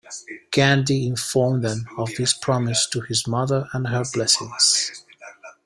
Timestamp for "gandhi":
0.49-1.05